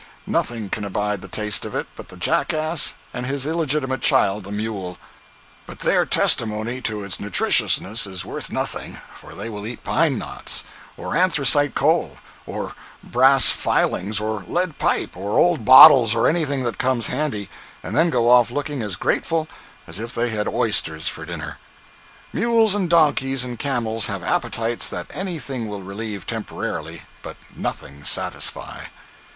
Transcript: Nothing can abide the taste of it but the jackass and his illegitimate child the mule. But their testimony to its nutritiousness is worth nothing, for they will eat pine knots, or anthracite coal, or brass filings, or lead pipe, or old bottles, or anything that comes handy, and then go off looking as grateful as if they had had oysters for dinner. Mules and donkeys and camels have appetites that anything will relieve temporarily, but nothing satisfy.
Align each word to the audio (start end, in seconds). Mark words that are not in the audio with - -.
Nothing 0.25 0.67
can 0.67 0.83
abide 0.83 1.21
the 1.21 1.27
taste 1.27 1.63
of 1.63 1.75
it 1.75 1.85
but 1.95 2.09
the 2.09 2.17
jackass 2.17 2.95
and 3.13 3.27
his 3.27 3.45
illegitimate 3.45 4.01
child 4.01 4.45
the 4.45 4.51
mule. 4.51 4.97
But 5.67 5.81
their 5.81 6.07
testimony 6.07 6.81
to 6.81 7.03
its 7.03 7.17
nutritiousness 7.19 8.07
is 8.07 8.25
worth 8.25 8.49
nothing, 8.51 8.97
for 9.13 9.35
they 9.35 9.47
will 9.47 9.67
eat 9.67 9.83
pine 9.83 10.17
knots, 10.17 10.63
or 10.97 11.15
anthracite 11.15 11.75
coal, 11.75 12.17
or 12.47 12.73
brass 13.03 13.49
filings, 13.49 14.19
or 14.19 14.43
lead 14.47 14.79
pipe, 14.79 15.15
or 15.15 15.37
old 15.37 15.65
bottles, 15.65 16.15
or 16.15 16.27
anything 16.27 16.63
that 16.63 16.79
comes 16.79 17.05
handy, 17.05 17.47
and 17.83 17.95
then 17.95 18.09
go 18.09 18.27
off 18.27 18.49
looking 18.49 18.81
as 18.81 18.95
grateful 18.95 19.47
as 19.85 19.99
if 19.99 20.15
they 20.15 20.29
had 20.29 20.47
had 20.47 20.47
oysters 20.47 21.07
for 21.07 21.27
dinner. 21.27 21.59
Mules 22.33 22.73
and 22.73 22.89
donkeys 22.89 23.43
and 23.43 23.59
camels 23.59 24.07
have 24.07 24.23
appetites 24.23 24.87
that 24.89 25.05
anything 25.13 25.67
will 25.67 25.83
relieve 25.83 26.25
temporarily, 26.25 27.03
but 27.21 27.37
nothing 27.55 28.03
satisfy. 28.03 28.85